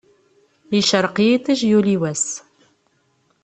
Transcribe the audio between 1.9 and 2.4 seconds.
wass.